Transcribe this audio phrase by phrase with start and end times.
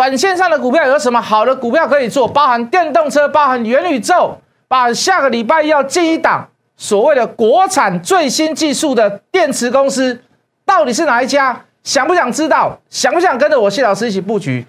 [0.00, 2.26] 短线上的股票有什么好的股票可以做？
[2.26, 4.34] 包含电动车，包含元宇宙，
[4.66, 10.22] 包含下个礼拜要进一档所谓的国产最新技术的电池公司，
[10.64, 11.66] 到底是哪一家？
[11.84, 12.80] 想不想知道？
[12.88, 14.66] 想不想跟着我谢老师一起布局？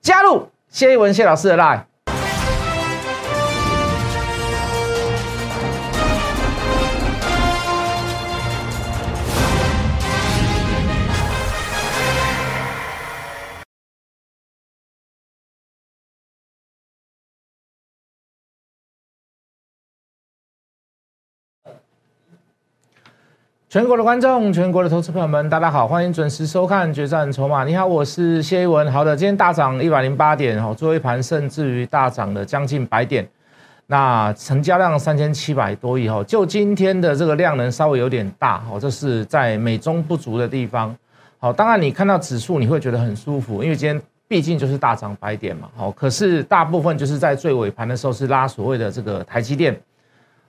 [0.00, 1.82] 加入谢一文谢老师的 line。
[23.72, 27.62] 全国的观众，全国的投资朋友们，大家好，欢迎准时收看《决战筹码》。
[27.66, 28.92] 你好，我是谢一文。
[28.92, 33.26] 好的，今天大涨一百零八点，哦，最后一盘甚至于大涨了将近百点。
[33.86, 40.94] 那成交量三千七百多亿，哦，就今天的这个量能稍微有点大，哦，这是在美中不足的地方。
[41.38, 43.98] 好，当然你看到指数你会觉得很舒服，因为今天
[44.28, 45.70] 毕竟就是大涨百点嘛。
[45.74, 49.74] 好，可是大部分就是在最尾盘的时候是拉所谓的这个台积电。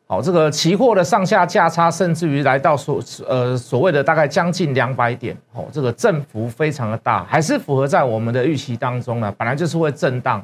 [0.05, 9.33] 好，这个期货的上下价差甚至于来到所呃所谓的大概将近两百点，哦，这个振幅非常的大，还是符合在我们的预期当中呢。
[9.37, 10.43] 本来就是会震荡，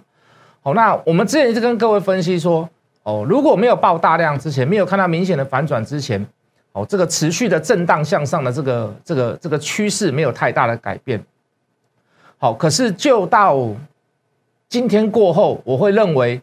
[0.61, 2.67] 好，那我们之前就跟各位分析说，
[3.03, 6.25] 哦，如果没有爆大量之前，没有看到明显的反转之前，
[6.71, 11.21] 哦，这个持续的震荡向上的这个这个这个趋势没有太大的改变。
[12.37, 13.59] 好，可是就到
[14.69, 16.41] 今天过后，我会认为。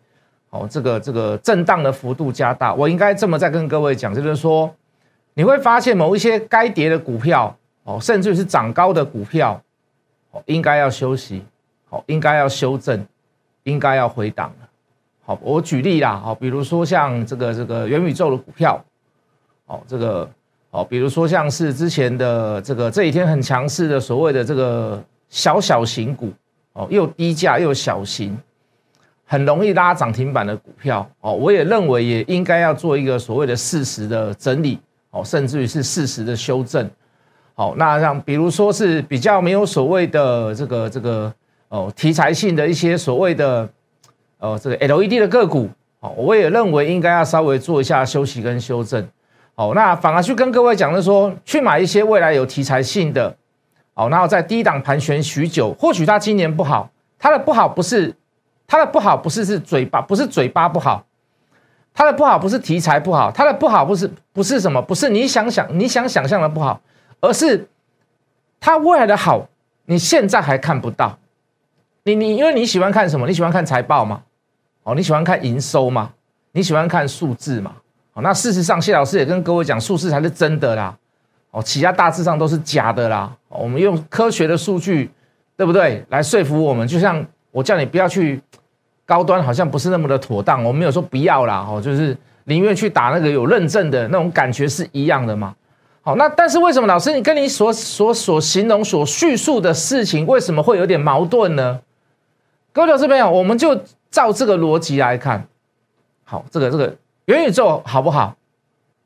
[0.51, 4.73] 哦，这个这个震荡的幅度加大，我应该这么再跟各位讲，就是说，
[5.35, 9.61] 你会发现某一些该跌的股票，哦，甚至是涨高的股票，
[10.31, 11.43] 哦，应该要休息，
[11.91, 13.05] 好，应该要修正，
[13.65, 14.69] 应该要回档了。
[15.25, 18.83] 好，我举例啦，好，比如说像这个这个元宇宙的股票，
[19.67, 20.31] 哦，这个，
[20.71, 26.33] 哦，比如说像是之前的这个这几天很强势的所谓的这个小小型股，
[26.75, 28.39] 哦，又低价又小型。
[29.29, 34.79] 很容易拉涨停板的股票哦，我也认为也应该要做一个所谓的事实的整理
[35.11, 36.89] 哦，甚至于是事实的修正。
[37.55, 41.33] 好，那像比如说是比较没有所谓的这个这个
[41.69, 43.69] 哦题材性的一些所谓的
[44.39, 49.05] 呃这个 LED 的个股哦，我也认为应该要稍微做一下休息跟修正。
[49.57, 53.35] 好，那反而去跟各位讲的说，去买一些未来有题材性的，
[53.95, 56.89] 哦，然后在低档盘旋许久，或许它今年不好，
[57.19, 58.15] 它的不好不是。
[58.67, 61.05] 它的不好不是是嘴巴，不是嘴巴不好，
[61.95, 66.81] 它的不好不是题材不好，它的不好不是不是什么，不是你想想你想想象的不好，
[67.21, 67.69] 而是
[68.59, 69.49] 它未来的好，
[69.85, 71.19] 你现在还看不到。
[72.03, 73.27] 你你因为你喜欢看什么？
[73.27, 74.23] 你喜欢看财报吗？
[74.83, 76.13] 哦，你喜欢看营收吗？
[76.53, 77.73] 你喜欢看数字吗？
[78.15, 80.97] 哦，那事实上谢老师也跟各位讲，数字才是真的啦。
[81.53, 83.33] 哦，其他大致上都是假的啦。
[83.49, 85.11] 我们用科学的数据，
[85.57, 86.05] 对不对？
[86.09, 87.25] 来说服我们，就像。
[87.57, 88.39] 我叫你不要去
[89.07, 90.63] 高端，好像不是那么的妥当。
[90.63, 95.57] 我没有说不要啦，哦，就是宁愿去打那个有认证的那种感觉是一样的嘛。
[96.03, 101.81] 好，那但是为什么老师你跟你所所所形容、所叙述的事情，为什么会有点矛盾呢？
[102.75, 103.75] 各位老师朋友，我们就
[104.11, 105.49] 照这个逻辑来看。
[106.25, 108.37] 好，这个这个元宇宙好不好？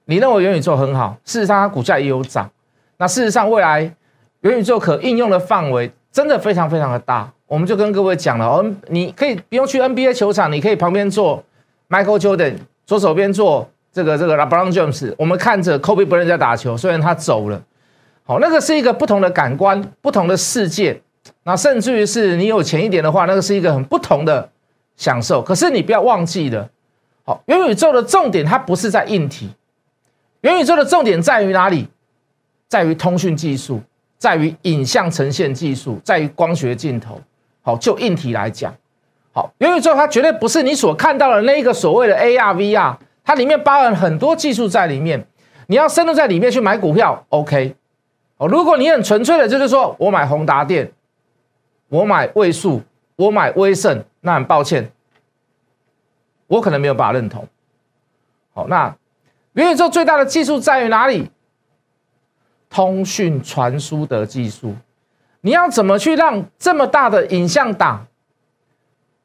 [0.06, 2.50] 你认为元宇宙很好，事实上它股价也有涨。
[2.96, 3.94] 那事实上未来
[4.40, 7.32] 元宇宙可应用的范围真的非常非常的大。
[7.46, 11.42] 我们就跟各位讲了，哦，你可以不用去 NBA 球场，你可以旁边坐
[11.88, 12.54] Michael Jordan，
[12.86, 17.60] 左手边坐这个这个 LeBron James，我们看着 Kobe Bryant 在打球，虽然他走了，
[18.24, 21.02] 好，那个是一个不同的感官，不同的世界，
[21.42, 24.48] 那甚至于是你有钱一点的话，那个是一个很不同的
[24.96, 25.42] 享受。
[25.42, 26.70] 可是你不要忘记了，
[27.24, 29.50] 好，元宇宙的重点它不是在硬体，
[30.42, 31.88] 元宇宙的重点在于哪里？
[32.68, 33.80] 在于通讯技术，
[34.20, 37.18] 在于影像呈现技术，在于光学镜头。
[37.62, 38.74] 好，就硬体来讲，
[39.32, 45.26] 好，元宇宙它绝对不是你所看到的那一个所谓的 AR、VR，它里面包含很多技术在里面。
[45.66, 47.74] 你要深入在里面去买股票，OK？
[48.36, 50.90] 哦，如果你很纯粹的，就是说我买宏达电，
[51.88, 52.82] 我买位数，
[53.16, 54.90] 我买威盛，那很抱歉，
[56.46, 57.46] 我可能没有办法认同。
[58.52, 58.96] 好，那
[59.52, 61.30] 元宇宙最大的技术在于哪里？
[62.70, 64.74] 通讯传输的技术。
[65.42, 68.06] 你要怎么去让这么大的影像档，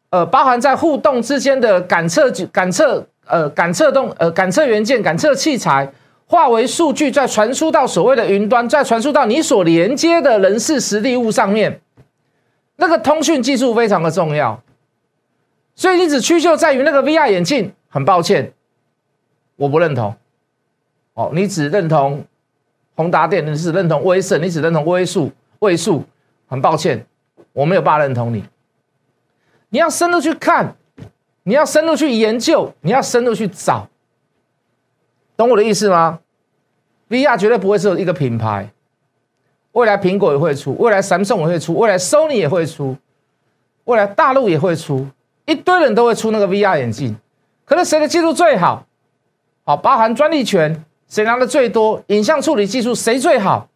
[0.10, 5.92] 呃，包含在互动之间的感测、感测、呃、感测动、呃、感测元件、感测器材，
[6.26, 11.82] 化为数据，再传输到所谓的云端，再传输到你所连接的人事实地物上面，
[12.78, 14.62] 那个通讯技术非常的重要。
[15.76, 18.54] 所以你只屈就在于那个 VR 眼镜，很抱歉，
[19.58, 20.16] 我不认同。
[21.14, 22.24] 哦，你只认同
[22.96, 25.32] 宏达电，你只认同威盛，你只认同威数。
[25.60, 26.04] 位数，
[26.48, 27.06] 很抱歉，
[27.54, 28.44] 我没有办法认同你。
[29.70, 30.76] 你要深入去看，
[31.44, 33.88] 你要深入去研究，你要深入去找，
[35.36, 36.20] 懂我的意思吗
[37.10, 38.70] ？VR 绝对不会是一个品牌，
[39.72, 42.96] 未来苹果也会出，未来 Samsung 也会出，未来 Sony 也会出，
[43.86, 45.08] 未来大陆也会出，
[45.46, 47.18] 一堆人都会出那个 VR 眼镜。
[47.64, 48.86] 可是谁的技术最好？
[49.64, 52.02] 好，包含专利权，谁拿的最多？
[52.07, 53.68] 影像处理技术谁最好？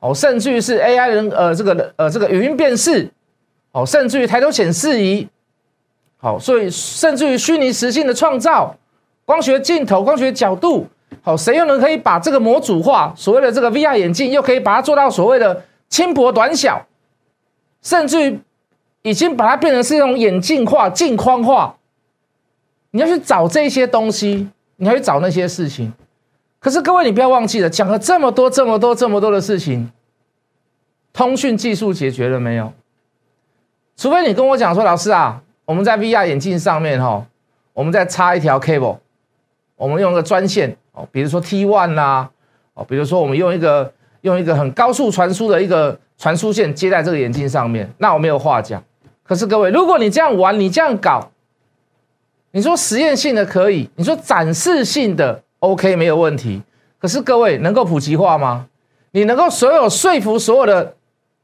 [0.00, 3.10] 哦，甚至于是 AI 人，呃，这个呃，这个语音辨识，
[3.72, 5.26] 哦，甚至于抬头显示仪，
[6.18, 8.76] 好，所以甚至于虚拟实境的创造，
[9.24, 10.86] 光学镜头、光学角度，
[11.22, 13.14] 好，谁又能可以把这个模组化？
[13.16, 16.86] 所谓的这个 VR 眼镜，又可以把它做到所谓的轻薄短小，
[17.80, 18.38] 甚至于
[19.02, 21.76] 已经把它变成是一种眼镜化、镜框化。
[22.90, 25.92] 你要去找这些东西，你要去找那些事情。
[26.66, 29.88] 可是各位，你不要忘记了，讲了这么多、这么多、这么多的事情，
[31.12, 32.72] 通讯技术解决了没有？
[33.96, 37.24] 除非你跟我讲说，老师啊，我们在 VR 眼镜上面哈，
[37.72, 38.98] 我们再插一条 cable，
[39.76, 42.28] 我们用个专线哦，比如说 T one 啦，
[42.74, 43.92] 哦，比如说我们用一个
[44.22, 48.82] 用一个很高速传输的一个传输线接在这个眼镜上面，那我没有话讲。
[49.22, 51.30] 可是各位，如果你这样玩，你这样搞。
[52.50, 56.62] 你说实验性的可以，你说展示性的 OK 没有问题，
[56.98, 58.66] 可是各位能够普及化吗？
[59.10, 60.94] 你能够所有说服所有的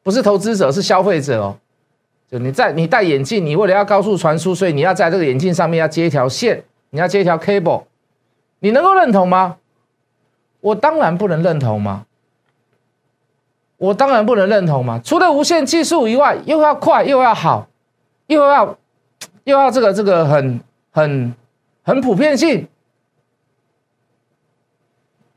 [0.02, 1.56] 不是投资者是消费者哦，
[2.30, 7.84] 就你在你戴眼镜，你为了要高速传输，所以你要在这个眼镜上面要接一条线，你要接一条 cable，
[8.60, 9.56] 你能够认同吗？
[10.60, 12.06] 我当然不能认同吗？
[13.78, 15.00] 我当然不能认同嘛！
[15.04, 17.66] 除了无线技术以外，又要快又要好，
[18.26, 18.76] 又要
[19.44, 20.60] 又要这个这个很。
[20.94, 21.34] 很
[21.82, 22.68] 很普遍性，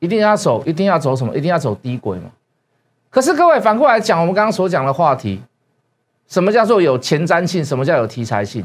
[0.06, 1.36] 一定要走，一定要走什么？
[1.36, 2.30] 一定要走低轨嘛？
[3.10, 5.42] 可是各位反过来讲，我们刚刚所讲的话题，
[6.28, 7.66] 什么叫做有前瞻性？
[7.66, 8.64] 什么叫有题材性？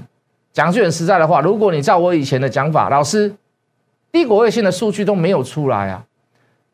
[0.53, 3.35] 讲句很实在的话，如果你照我以前的讲法，老师，
[4.13, 6.05] 低轨卫星的数据都没有出来啊，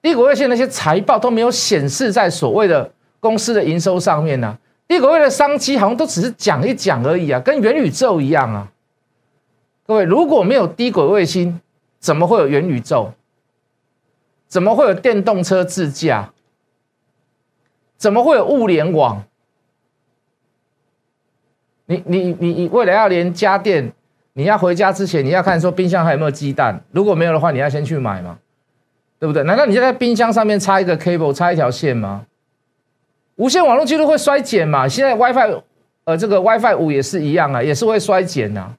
[0.03, 2.91] 低轨卫星那些财报都没有显示在所谓的
[3.21, 4.59] 公司的营收上面呢，
[4.89, 8.69] 低轨卫的商机好像都只是讲一讲而已啊，跟元宇宙一样啊。
[9.87, 11.61] 各位，如果没有低轨卫星，
[12.01, 13.13] 怎么会有元宇宙？
[14.49, 16.33] 怎么会有电动车自驾？
[17.97, 19.25] 怎么会有物联网？
[21.87, 23.93] 你你你你，为了要连家电，
[24.35, 26.83] 你要回家之前，你要看说冰箱还有没有鸡蛋。
[26.91, 28.39] 如果没有的话，你要先去买嘛，
[29.19, 29.43] 对不对？
[29.45, 32.27] 难道你就在冰箱上面插一个 cable，插一条线吗？
[33.37, 34.89] 无线网络记录会衰减嘛？
[34.89, 35.63] 现在 WiFi，
[36.05, 38.75] 呃，这个 WiFi 五也是一样啊，也是会衰减呐。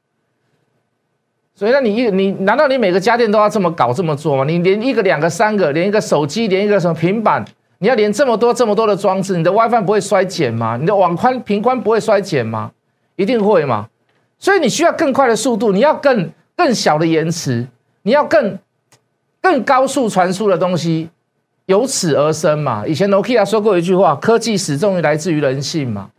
[1.57, 4.43] 所以，那你一你难道你每个家电都要这么搞这么做吗？
[4.43, 7.43] 你连一个、两个、三个，连一个手机，连一个什么平板，
[7.79, 10.77] 你要连这么多这么多的装置，你的 WiFi 不会衰减吗？
[10.79, 12.69] 你的网宽频宽不会衰减吗？
[13.15, 13.87] 一定会嘛？
[14.37, 17.65] 所以你需要更快的速度，你要更更小的延迟，
[18.03, 18.59] 你要更
[19.41, 21.09] 更高速传输的东西，
[21.65, 22.85] 由此而生嘛。
[22.85, 26.11] 以前 Nokia 说过一句话：科技始终于来自于人性嘛，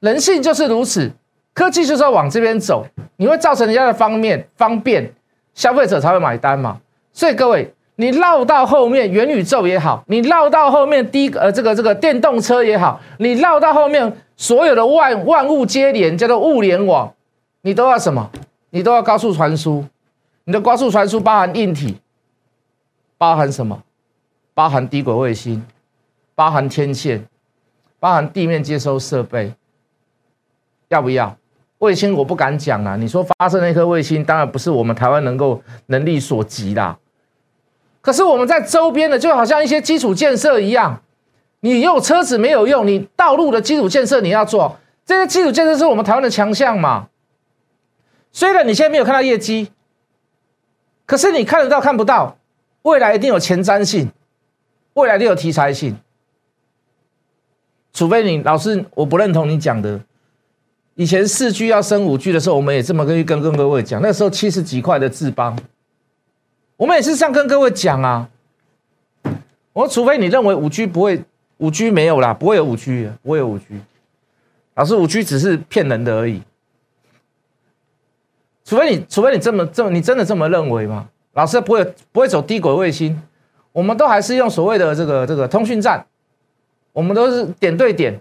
[0.00, 1.10] 人性就是如此。
[1.54, 5.12] 科技就是要往这边走，你会造成人家的方面方便，
[5.54, 6.80] 消费者才会买单嘛。
[7.12, 17.12] 所以各位，你绕到后面元宇宙也好，你绕到后面低呃这个这个电动车也好，你绕到后面所有的万万物接连叫做物联网，
[17.62, 18.30] 你都要什么？
[18.70, 19.84] 你都要高速传输。
[20.44, 21.96] 你的高速传输包含硬体，
[23.18, 23.82] 包含什么？
[24.54, 25.66] 包含低轨卫星，
[26.34, 27.26] 包含天线，
[27.98, 29.52] 包含地面接收设备，
[30.88, 31.36] 要不要？
[31.78, 36.98] 卫星我不敢讲啊，你说发射那颗卫星，当然不是我们台湾能够能力所及啦。
[38.00, 41.02] 可是我们在周边的，就好像一些基础建设一样，
[41.60, 47.08] 你有车子没有用，你道路的基础建设你要做，这些基础建设是我们台湾的强项嘛。
[48.32, 49.70] 虽然你现在没有看到业绩，
[51.04, 52.38] 可是你看得到看不到，
[52.82, 54.10] 未来一定有前瞻性，
[54.94, 55.98] 未来一定有题材性。
[57.92, 60.00] 除非你老师我不认同你讲的。
[60.96, 65.56] 以前四 G 要升五 G 的时候，我们也这么跟跟跟各位讲，那时候七十几块的智邦，
[66.76, 68.28] 我们也是这样跟各位讲啊。
[69.74, 71.22] 我说，除非你认为五 G 不会，
[71.58, 73.64] 五 G 没有啦，不会有五 G，不会有五 G。
[74.74, 76.40] 老师，五 G 只是骗人的而已。
[78.64, 81.08] 除非你，除非你这么这么，你真的这么认为吗？
[81.34, 83.22] 老师不会不会走低轨卫星，
[83.72, 86.06] 我们都还是用所谓的这个这个通讯站，
[86.94, 88.18] 我们都是点对点，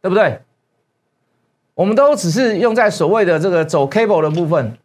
[0.00, 0.40] 对不对？
[1.74, 4.76] 我们都只是用在所谓的这个走 cable 的部分，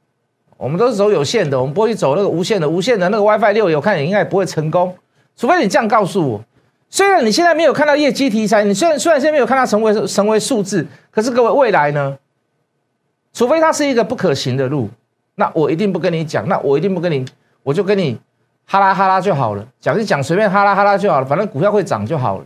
[0.57, 2.67] 我们都是走有线的，我们不会去走那个无线的。
[2.67, 4.95] 无线的那个 WiFi 六，有看也应该不会成功，
[5.35, 6.41] 除非你这样告诉我。
[6.89, 12.17] 虽然你现在没有看到业绩题材，你虽然虽然现在没有看到成为成为数字，可是各位未来呢？
[13.31, 14.89] 除非它是一个不可行的路，
[15.35, 17.23] 那我一定不跟你讲，那我一定不跟你，
[17.61, 18.19] 我就跟你
[18.65, 22.45] 哈拉哈拉就好了，讲一讲随便哈拉哈拉就好了，反正股票会涨就好了。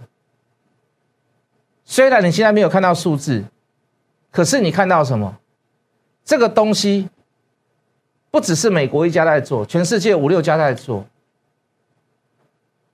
[1.85, 3.45] 虽然你现在没有看到数字，
[4.33, 5.37] 可是你看到什么？
[6.25, 7.07] 这个东西
[8.31, 11.05] 不只是美国一家在做，全世界五六家在做。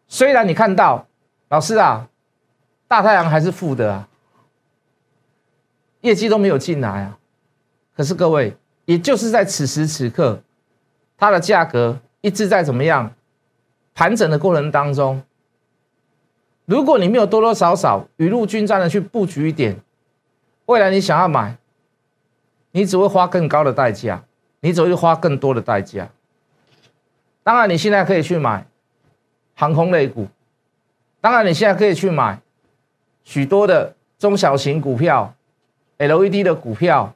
[0.10, 1.08] 虽然你看到，
[1.48, 2.10] 老师啊，
[2.90, 4.10] 大太阳还是负的啊，
[6.02, 7.18] 业绩都没有进来啊。
[7.96, 10.42] 可是各位，也就是在此时此刻，
[11.18, 13.14] 它的价格一直在怎么样
[13.94, 15.24] 盘整的过程当中。
[16.66, 19.80] 如果你没有多多少少雨露均沾的去布局一点，
[20.70, 21.58] 未来你想要买，
[22.74, 24.24] 你只会花更高的代价，
[24.60, 26.08] 你只会花更多的代价。
[27.42, 28.68] 当然，你现在可以去买
[29.56, 30.28] 航空类股，
[31.20, 32.40] 当然你现在可以去买
[33.24, 35.34] 许多的中小型股票、
[35.98, 37.16] LED 的股票，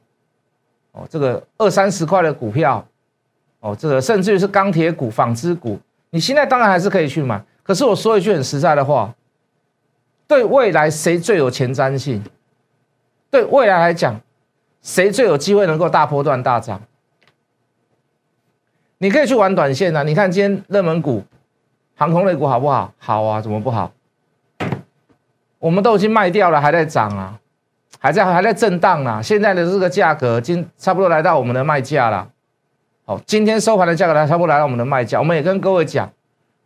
[0.90, 2.84] 哦，这个二三十块的股票，
[3.60, 5.78] 哦，这个甚至于是钢铁股、纺织股，
[6.10, 7.40] 你现在当然还是可以去买。
[7.62, 9.14] 可是我说一句很实在的话。
[10.26, 12.24] 对未来谁最有前瞻性？
[13.34, 14.20] 对未来来讲，
[14.80, 16.80] 谁最有机会能够大波段大涨？
[18.98, 20.04] 你可以去玩短线啊！
[20.04, 21.24] 你看今天热门股、
[21.96, 22.92] 航空类股好不好？
[22.96, 23.90] 好啊，怎么不好？
[25.58, 27.40] 我们都已经卖掉了，还在涨啊，
[27.98, 29.20] 还在还在震荡啊！
[29.20, 32.30] 现在的这个价格，今差不多来到我们的卖价了。
[33.04, 35.18] 好，今天收盘的价格来，差不多来到我们的卖价。
[35.18, 36.08] 我们也跟各位讲。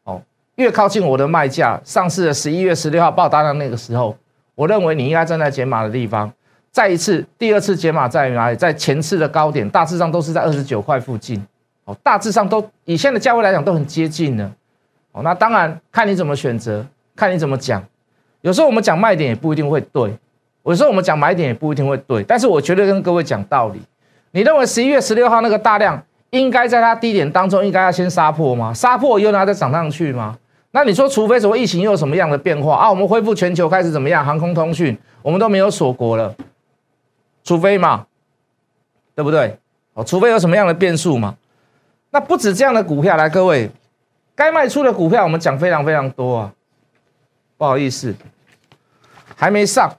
[0.05, 0.21] 哦
[0.57, 4.15] 越靠近我的卖价，上市的十一月十六号报单的那个时候，
[4.55, 6.31] 我认为你应该站在减码的地方。
[6.71, 8.57] 再一次，第二次解码在哪里？
[8.57, 11.45] 在前次的高点，大致上都是在二十九块附近。
[11.85, 14.53] 哦，大致上都以现在的价位来讲，都很接近了。
[15.13, 17.83] 哦，那当然看你怎么选择，看你怎么讲。
[18.43, 20.13] 有时候我们讲卖点也不一定会对，
[20.65, 22.23] 有时候我们讲买点也不一定会对。
[22.23, 23.81] 但是我绝对跟各位讲道理。
[24.31, 28.73] 你认为十一月十六号那个大量应该在它低点当中应该要先杀破吗？
[28.73, 30.37] 杀破以后它再涨上去吗？
[30.71, 32.91] 那你说，除非什么疫情又有什么样的变化啊？
[32.91, 34.23] 我们恢复全球开始怎么样？
[34.23, 36.33] 航空通讯我们都没有锁国了，
[37.49, 38.07] 除非嘛，
[39.15, 39.59] 对不对？
[39.95, 41.35] 哦，除非有什么样的变数嘛？
[42.11, 43.71] 那不止这样的股票，来各位，
[44.35, 46.53] 该卖出的股票我们讲非常非常多啊。
[47.57, 48.15] 不好意思，
[49.35, 49.97] 还没上，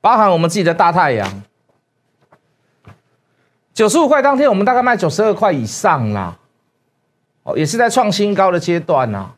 [0.00, 1.42] 包含我们自己的大太阳，
[3.74, 6.38] 九十五块当天我们大概卖九十二块以上啦。
[7.42, 9.30] 哦，也是在创新高的阶段呐。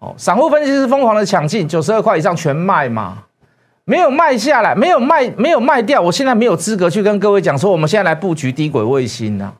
[0.00, 3.22] 哦，散户分析师疯狂的抢进，九十二块以上全卖嘛，
[3.90, 6.00] 没有卖下来，没有卖，没有卖掉。
[6.00, 9.54] 我现在没有资格去跟各位讲说，我们现在来布局低轨卫星呐。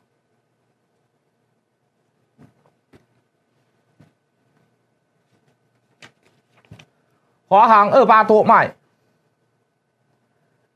[7.49, 8.73] 华航二八多卖，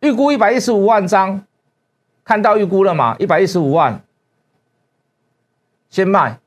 [0.01, 1.45] 预估一百一十五万张，
[2.25, 3.15] 看到预估了吗？
[3.19, 4.01] 一百一十五万，
[5.89, 6.39] 先卖。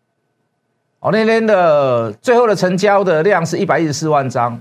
[1.00, 4.60] 哦，那天的最后的成交的量是一百一十四万张，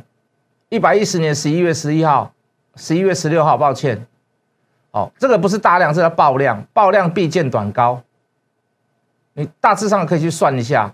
[0.70, 2.32] 一百一十年十一月十一号、
[2.78, 4.06] 十一月十六号，抱歉，
[4.92, 8.02] 哦，这个不是大量，这叫爆量，爆量必见短高。
[9.34, 10.94] 你大致上可以去算一下，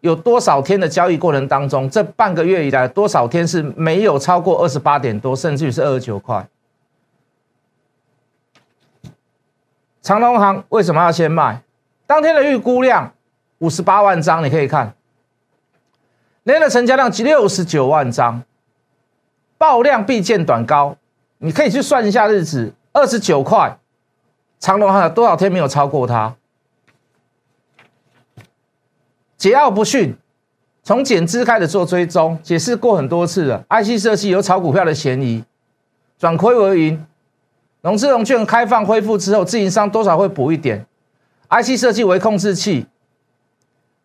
[0.00, 6.46] 有多少天的交易过程当中，这半个月以来多少天是没有超过二十八点多，甚至于是二十九块。
[10.02, 11.62] 长隆行为什么要先卖？
[12.06, 13.12] 当天的预估量。
[13.60, 14.94] 五十八万张，你可以看，
[16.44, 18.42] 那天的成交量六十九万张，
[19.58, 20.96] 爆量必见短高，
[21.42, 23.78] 你可以去算一下日子，二十九块，
[24.58, 26.36] 长隆还有多少天没有超过它？
[29.38, 30.14] 桀骜不驯，
[30.82, 33.64] 从减资开始做追踪，解释过很多次了。
[33.70, 35.42] IC 设计有炒股票的嫌疑，
[36.18, 37.06] 转亏为盈，
[37.80, 40.84] 融资融券开放恢复之后，自营商多少会补一点。
[41.48, 42.86] IC 设计为控制器。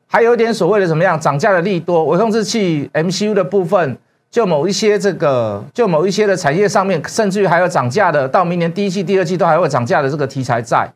[0.08, 3.98] 还有一点所谓的怎么样涨价的利多，微控制器 MCU 的部分，
[4.36, 10.92] 就某一些这个，就某一些的产业上面，甚至于还有涨价的，到明年第一季、第二季都还会涨价的这个题材在。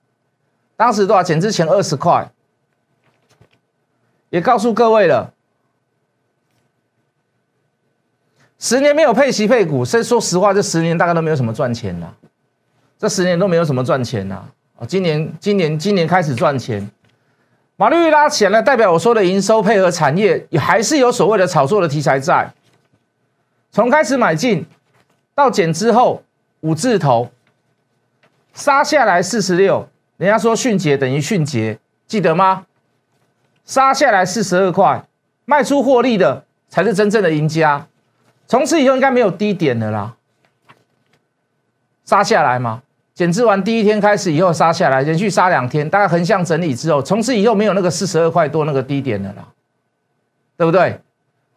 [0.76, 1.40] 当时多少钱？
[1.40, 2.30] 之前二十块，
[4.30, 5.32] 也告诉各位了，
[8.60, 12.08] 十年没有配息配股，所以说实话，这十年大概都没有什么赚钱呐，
[13.00, 14.44] 这十年都没有什么赚钱呐。
[14.78, 16.92] 啊，今年今年今年开始赚钱。
[17.78, 22.52] 马率拉起来，代表我说的营收配合产业，也还是有所谓的炒作的题材在。
[23.72, 24.66] 从开始买进
[25.36, 26.24] 到减之后
[26.62, 27.30] 五字头
[28.54, 32.66] 杀下来四十六，人家说迅捷等于迅捷，记得吗？
[33.64, 35.06] 杀下来四十二块，
[35.46, 37.88] 卖出获利的才是真正的赢家。
[38.48, 40.16] 从此以后应该没有低点的啦。
[42.04, 42.82] 杀下来吗？
[43.14, 49.48] 减资完第一天开始以后杀下来，连续杀两天，大概横向整理之后，从此以后没有那个四十二块多那个低点的啦，
[50.58, 51.00] 对不对？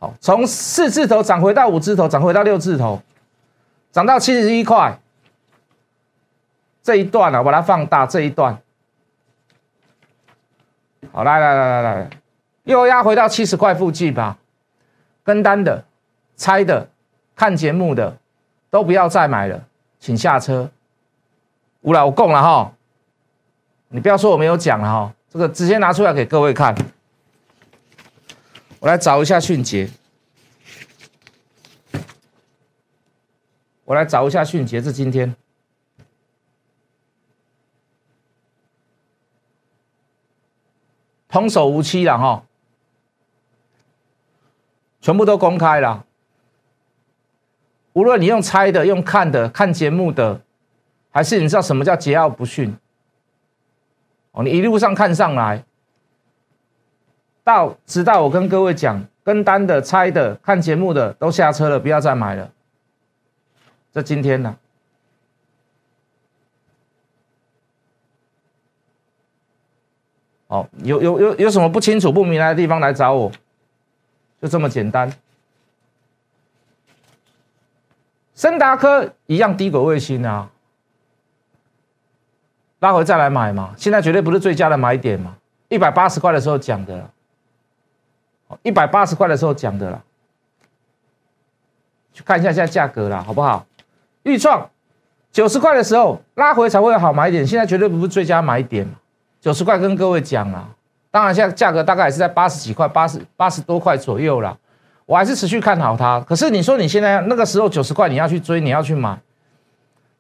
[0.03, 3.01] 好，从四字头涨回到五字头，涨回到六字头，
[3.93, 4.99] 涨到七十一块，
[6.83, 8.59] 这一段啊，我把它放大这一段，
[11.13, 12.11] 好，来来来来来，
[12.65, 14.37] 又压回到七十块附近吧，
[15.23, 15.85] 跟单的、
[16.35, 16.89] 猜的、
[17.37, 18.17] 看节目的，
[18.71, 19.63] 都不要再买了，
[20.01, 20.69] 请下车。
[21.83, 22.73] 无了，我供了哈，
[23.91, 26.75] 你不要说我没有讲了哈，这个直接拿出来给各位看。
[28.83, 29.89] 我来找一下迅捷，
[33.85, 35.37] 我来找一下迅捷，是今天
[41.29, 42.45] 童叟无欺了哈，
[45.01, 46.05] 全部都公开了。
[47.93, 50.43] 无论你用猜的、用看的、看节目的。
[51.13, 52.77] 还是你知道什么叫桀骜不驯？
[54.33, 55.65] 哦，你一路上看上来，
[57.45, 62.51] 到直到我跟各位讲，跟单的、猜的、看节目的都下车了，不要再买了。
[63.93, 64.57] 这今天呢？
[70.47, 73.33] 哦，有有有有什么不清楚、不明白的地方来找我，
[74.41, 75.11] 就这么简单。
[78.35, 80.51] 森达科一样低轨卫星啊。
[82.81, 85.37] 拉回再来买嘛，现在绝对不是最佳的买点嘛。
[85.69, 87.09] 一百八十块的时候讲的，
[88.63, 90.03] 一百八十块的时候讲的了。
[92.13, 93.65] 去看一下现在价格了，好不好？
[94.23, 94.69] 预创
[95.31, 98.87] 九十块的时候拉回才会好买一点，现在绝对不是最佳买点。
[99.41, 100.69] 九十块跟各位讲了，
[101.11, 104.59] 当然现在价格大概也是在八十几块、八十八十多块左右了。
[105.07, 106.21] 我还是持续看好它。
[106.21, 109.19] 可是你说你现在那个时候九十块你要去追，你要去买，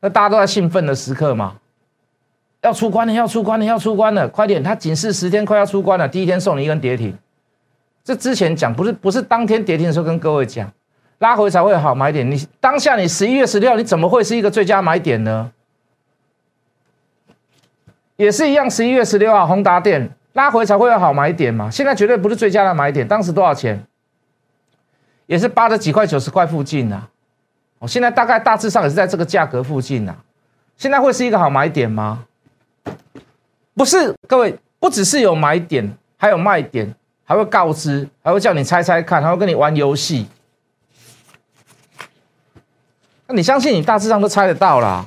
[0.00, 1.56] 那大家都在兴奋的时刻嘛。
[2.62, 4.28] 要出关了，要出关了，要出关了！
[4.28, 6.08] 快点，它警示十天，快要出关了。
[6.08, 7.18] 第一天送你一根跌停，
[8.04, 10.70] 这之前讲不是不是当天跌停的时候跟各位讲，
[11.18, 12.28] 拉回才会好买点。
[12.28, 15.52] 你当下你十一月十六，你怎么会是一个最佳买点呢？
[18.16, 21.70] 也是一样，十一月十六号宏达电拉回才会有好买点嘛。
[21.70, 23.84] 现在绝对不是最佳的买点，当时多少钱？
[25.26, 27.08] 也是八十几块、九十块附近呐。
[27.78, 30.14] 哦，现在大概大致上也是在这个价格附近呐。
[30.76, 32.24] 现在会是一个好买点吗？
[33.74, 40.26] 不是，各位不只是有买点，还有卖点，还会告知，还会叫你猜猜看，还会跟你玩游戏。
[43.26, 45.06] 那你相信你大致上都猜得到啦？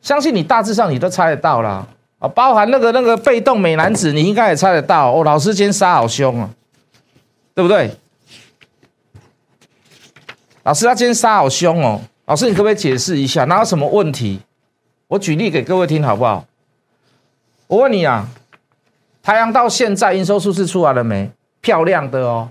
[0.00, 1.86] 相信你大致上你都猜得到啦？
[2.18, 5.24] 啊，包含那个那个被动美男子，你应该也猜得到哦。
[5.24, 6.48] 老师今天杀好凶啊，
[7.54, 7.94] 对不对？
[10.62, 14.40] 老师他今天杀好凶哦，老师你可不可以解释一下，哪有什么问题？
[15.08, 16.46] 我举例给各位听好不好？
[17.66, 18.28] 我问你啊，
[19.26, 21.28] 太阳到现在营收数字出来了没？
[21.60, 22.48] 漂亮的哦，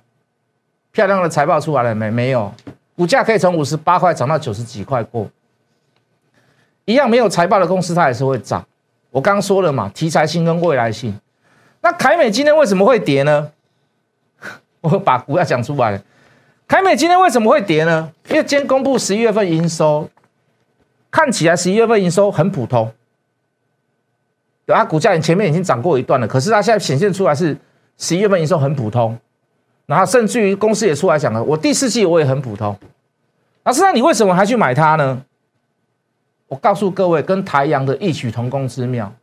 [0.92, 2.12] 漂亮的财报出来了没？
[2.12, 2.54] 没有，
[2.98, 5.26] 股价可以从五十八块涨到九十几块过。
[6.84, 8.68] 一样没有财报的公司，它也是会涨。
[9.10, 11.18] 我刚刚说了嘛，题材性跟未来性。
[11.80, 13.50] 那凯美今天为什么会跌呢？
[14.82, 16.02] 我把股价讲出来了。
[16.68, 18.12] 凯美今天为什么会跌呢？
[18.28, 20.10] 因为今天公布十一月份营收。
[21.10, 22.92] 看起来十一月份营收很普通，
[24.66, 27.56] 对它股价你前面已经涨过一段了，可是它现在显现出来是
[27.98, 29.18] 十一月份营收很普通，
[29.86, 32.78] 然后甚至于公司也出来讲了，我第四季我也很普通。
[33.64, 35.24] 老师，那你为什么还去买它呢？
[36.48, 39.14] 我告诉各位，跟台阳的异曲同工之妙，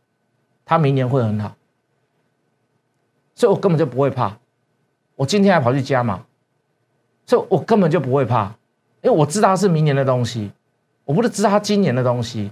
[0.65, 1.55] 它明年会很好，
[3.35, 4.37] 所以我根本就不会怕。
[5.15, 6.25] 我今天还跑去加嘛，
[7.25, 8.53] 所以我根本就不会怕，
[9.01, 10.51] 因为我知道它是明年的东西。
[11.05, 12.51] 我不是知道它今年的东西，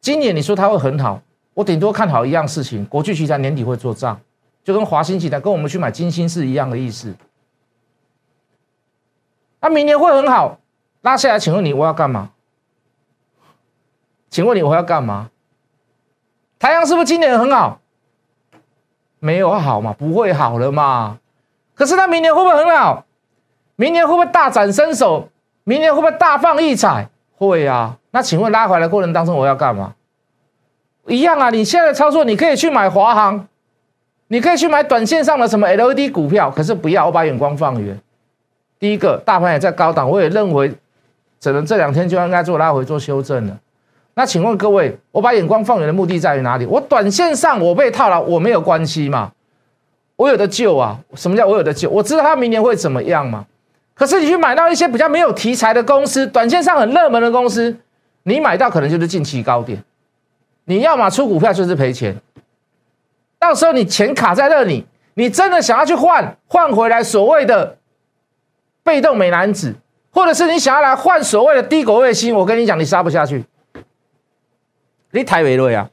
[0.00, 1.22] 今年你说它会很好，
[1.54, 4.20] 我顶多看好一样事情，国巨集团年底会做账，
[4.62, 7.14] 就跟华兴集团跟我们去买金星是一样的意思。
[9.60, 10.58] 那明年会很好，
[11.02, 12.30] 拉下来，请问你我要干嘛？
[14.28, 15.30] 请问你我要干嘛？
[16.58, 17.80] 太阳是不是今年很好？
[19.20, 21.18] 没有好嘛，不会好了嘛。
[21.74, 23.06] 可是他明年会不会很好？
[23.76, 25.28] 明年会不会大展身手？
[25.62, 27.08] 明年会不会大放异彩？
[27.36, 29.94] 会啊，那请问拉回来过程当中我要干嘛？
[31.06, 33.46] 一样啊，你现在操作你可以去买华航，
[34.28, 37.98] 你可以去买短线上的什么 LED 股票，可是不要，我把眼光放远。
[38.78, 40.72] 第一个，大盘也在高档，我也认为
[41.40, 43.58] 只能这两天就应该做拉回做修正了。
[44.14, 46.64] 那请问各位，我把眼光放远的目的在于哪里？
[46.66, 49.32] 我短线上我被套牢，我没有关系嘛？
[50.16, 50.98] 我有的救啊！
[51.14, 51.90] 什么叫我有的救？
[51.90, 53.44] 我知道它明年会怎么样嘛？
[53.94, 57.76] 可是你去买到一些比较没有题材的公司，短线上很热门的公司，
[58.22, 59.82] 你买到可能就是近期高点，
[60.64, 62.16] 你要么出股票就是赔钱，
[63.38, 67.76] 到时候你钱卡在那里，你真的想要去换换回来所谓的
[68.82, 69.74] 被动美男子，
[70.10, 73.44] 或者是你想要来换所谓的低狗卫星，我跟你讲，你杀不下去，
[75.10, 75.90] 你太委了呀。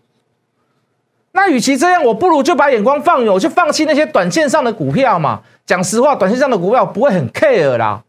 [1.33, 5.41] 那与其这样，我不如就把眼光放远，我就放弃那些短线上的股票嘛。
[5.65, 8.03] 讲实话，短线上的股票不会很 care 啦。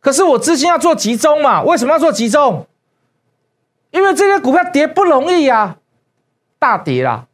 [0.00, 1.62] 可是我资金要做集中嘛？
[1.62, 2.66] 为什么要做集中？
[3.94, 5.78] 因为这些股票跌不容易呀，
[6.58, 7.28] 大跌啦，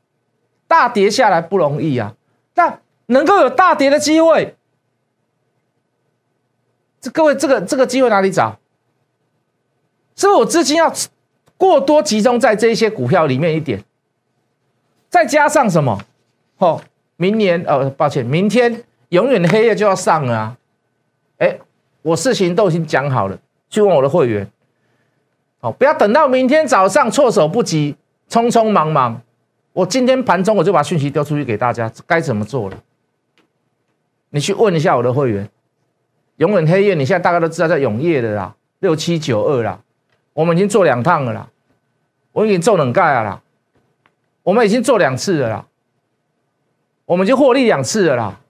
[0.69, 2.15] 大跌下来不容易呀。
[2.55, 4.55] 那能够有大跌的机会，
[7.01, 8.59] 这各位这个这个机会哪里找？
[10.15, 10.93] 是不是我资金要
[11.57, 13.83] 过多集中在这些股票里面一点？
[15.09, 15.99] 再加上什么？
[16.59, 16.83] 哦，
[17.17, 20.59] 明年呃，抱歉，明天永远的黑夜就要上了啊！
[21.39, 21.59] 哎，
[22.03, 23.39] 我事情都已经讲好了，
[23.71, 24.47] 去问我的会员。
[25.61, 27.97] 哦，不要等到明天早上措手不及，
[28.29, 29.21] 匆匆忙忙。
[29.73, 32.77] 我今天盘中我就把讯息丢出去给大家，该怎么做了？
[34.31, 35.49] 你去问一下我的会员。
[36.37, 39.79] 永远黑夜，你现在大概都知道在永业的啦，六七九二啦，
[40.33, 41.49] 我们已经做两趟了啦，
[42.33, 43.43] 我已经做冷盖了啦。
[44.43, 45.67] 我们已经做两次了啦，
[47.05, 48.41] 我们已经获利两次了啦，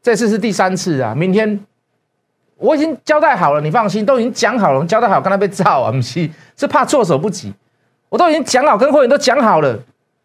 [0.00, 1.12] 这次是第三次啊！
[1.12, 1.66] 明天
[2.62, 7.52] 我已经交代好了，你放心，都已经讲好了，交代好，刚才被造啊，不是是怕措手不及，
[8.08, 9.76] 我都已经讲好，跟会员都讲好了，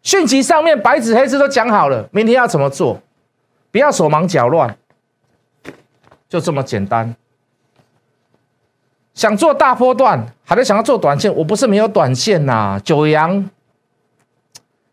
[0.03, 3.01] 讯息上面白纸黑字都讲好了，明天要怎么做，
[3.71, 4.77] 不要手忙脚乱，
[6.29, 7.15] 就这么简单。
[9.15, 11.33] 想做大波段，还是想要做短线？
[11.33, 13.49] 我不是没有短线呐，九阳。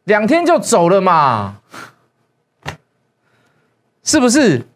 [0.05, 1.57] 两天就走了嘛，
[4.03, 4.67] 是不是？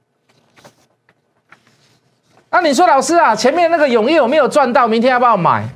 [2.50, 5.68] 那你说老师啊，前面那个永业我没有赚到，明天要不要买？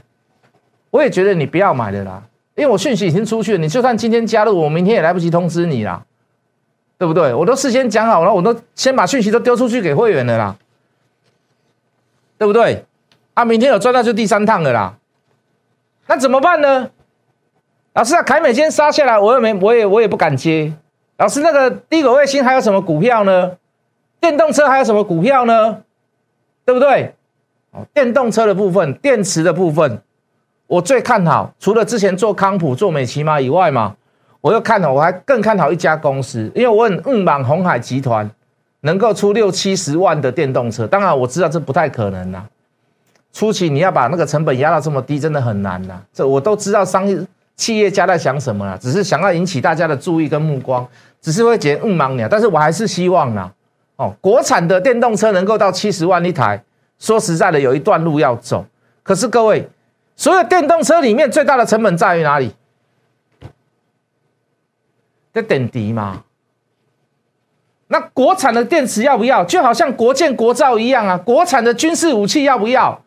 [0.91, 2.23] 我也觉得你不要买的啦，
[2.55, 6.03] 因为我讯息已经出去了，你就算今天加入我，明天也来不及通知你啦，
[6.99, 7.35] 对不对？
[7.35, 10.57] 我都事先讲好了，我都先把讯息都丢出去给会员了啦，
[12.39, 12.85] 对不对？
[13.35, 14.95] 啊，明天有赚到就第三趟了啦，
[16.07, 16.91] 那怎么办呢？
[17.95, 20.73] 老师啊，凯美今天杀下来，我也没，我也我也不敢接。
[21.19, 23.53] 老师，那个低轨卫星还有什么股票呢？
[24.21, 25.83] 电动车还有什么股票呢？
[26.65, 27.15] 对不对？
[27.73, 30.01] 哦，电动车的部分，电池的部分，
[30.67, 31.53] 我最看好。
[31.59, 33.97] 除了之前做康普、做美骑马以外嘛，
[34.41, 38.31] 我又看好，我还更看好一家公司，因为我很嗯满红海集团
[38.81, 40.87] 能够出六七十万的电动车。
[40.87, 42.47] 当然我知道这不太可能啦，
[43.33, 46.01] 初期你要把那个成本压到这么低，真的很难呐。
[46.13, 47.19] 这我都知道商业。
[47.55, 48.77] 企业家在想什么啦？
[48.81, 50.85] 只是想要引起大家的注意跟目光，
[51.21, 52.29] 只是会觉得嗯忙你啊。
[52.29, 53.53] 但是我还是希望呢，
[54.03, 56.61] 哦，国产的电动车能够到七十万一台。
[56.99, 58.65] 说实在的，有一段路要走。
[59.05, 59.69] 可是各位，
[60.17, 62.53] 所有电动车里面最大的成本在于哪里？
[65.33, 66.25] 在点滴嘛。
[67.87, 69.45] 那国产的电池要不要？
[69.45, 71.17] 就好像国建国造一样啊。
[71.17, 73.03] 国产的军事武器要不要？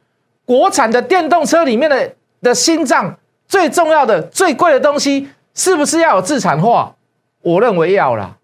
[0.45, 3.17] 国产的电动车里面的的心脏。
[3.47, 6.95] 最重要的、最贵的东西，是不是要有自产化？
[7.41, 8.37] 我认为要啦。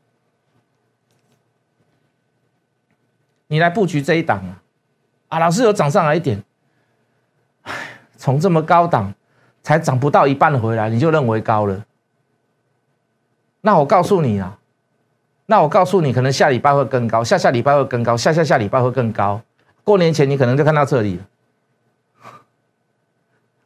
[3.51, 4.63] 你来布局这一档啊！
[5.27, 6.41] 啊，老师有涨上来一点，
[7.63, 7.73] 唉，
[8.15, 9.13] 从这么高档
[9.61, 11.85] 才涨不到一半回来，你就认为高了？
[13.59, 14.57] 那我告诉你啊，
[15.47, 19.41] 那我告诉你，可能下礼拜会更高，下下礼拜会更高，下下下礼拜会更高。
[19.83, 21.27] 过年前你可能就看到这里了。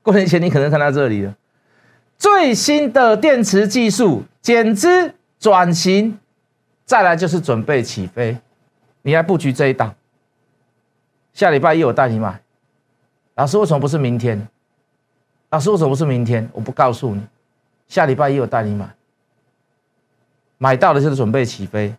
[0.02, 1.36] 过年前你可能看到这里了，
[2.18, 6.18] 最新的电池技术减资转型，
[6.86, 8.36] 再来就是准备起飞，
[9.06, 9.94] 你来布局这一档。
[11.32, 12.42] 下礼拜一我带你买，
[13.36, 14.48] 老师为什么不是明天？
[15.52, 16.50] 老师为什么不是明天？
[16.54, 17.22] 我不告诉你，
[17.88, 18.90] 下礼拜一我带你买，
[20.58, 21.94] 买到了就是准备起飞。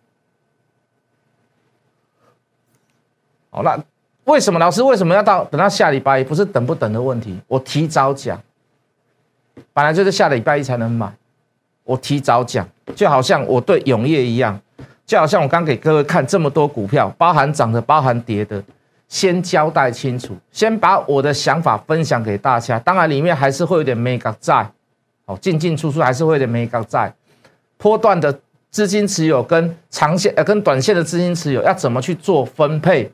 [3.49, 3.81] 好了。
[4.25, 6.23] 为什么老师为什么要到等到下礼拜一？
[6.25, 8.37] 不是等不等的问题，我提早讲，
[9.71, 11.09] 本来就是下礼拜一才能买，
[11.85, 14.59] 我提早讲，就好像我对永业一样，
[15.07, 18.61] 就好像我刚给各位看这么多股票，包含涨的，包含跌的，
[19.07, 22.77] 先交代清楚，先把我的想法分享给大家。
[22.79, 24.69] 当然里面还是会有点 make 在，
[25.25, 27.11] 哦，进进出出还是会有点 make 在，
[27.77, 28.37] 波段的
[28.69, 33.09] 资金持有跟长线呃跟短线的资金持有要怎么去做分配？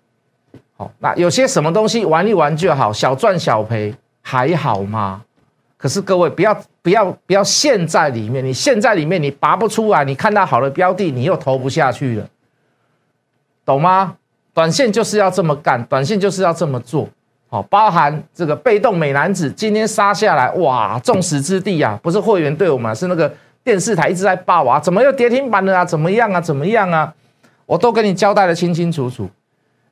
[0.75, 5.21] 好，那有些什么东西玩一玩就好，小赚小赔还好吗？
[5.83, 12.25] 可是各位不要不要不要陷在里面，你陷在里面你拔不出来，你看到好的标的你又投不下去了，
[13.65, 14.15] 懂吗？
[14.53, 17.09] 短线就是要这么干，短线就是要这么做。
[17.49, 23.29] 好，包含这个被动美男子今天杀下来，哇，众矢之的啊，不是会员对我们，是那个
[23.61, 25.83] 电视台一直在报啊，怎么又跌停板了啊？
[25.83, 26.39] 怎么样啊？
[26.39, 27.13] 怎么样啊？
[27.65, 29.29] 我都跟你交代的清清楚楚。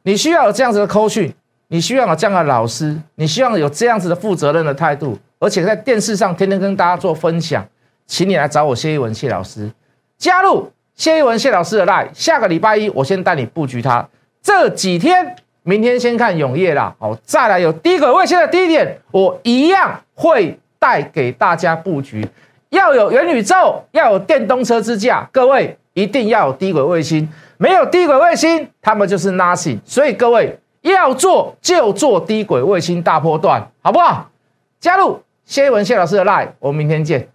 [0.04, 1.34] 你需要有这样子的扣训，
[1.68, 7.68] 你需要有这样的老师，你需要有这样子的负责任的态度，而且在电视上天天跟大家做分享，
[8.06, 9.70] 请你来找我谢一文谢老师，
[10.18, 14.08] 加入谢一文谢老师的 line，下个礼拜一我先带你布局它，
[14.42, 15.36] 这几天。
[15.64, 22.28] 明天先看永业啦，好，再来有低轨卫星的低点，我一样会带给大家布局。
[22.70, 29.78] 要有元宇宙，要有电动车支架，各位一定要有低轨卫星，没有低轨卫星，他们就是 nothing。
[29.86, 34.32] 所以各位要做就做低轨卫星大波段，好不好？
[34.80, 37.28] 加入谢文谢老师的 line，我们明天见。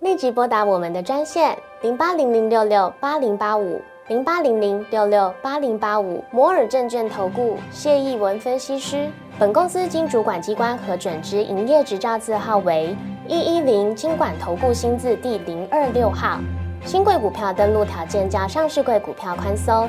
[0.00, 3.80] 立即拨打我们的专线零八零零六六八零八五。
[4.08, 12.94] 零八零零六六八零八五摩尔证券投顾谢义文分析师，本公司经主管机关核准之营业执照字号为
[13.28, 16.40] 一一零金管投顾新字第零二六号。
[16.84, 19.88] 新贵股票登录条件较上市贵股票宽松，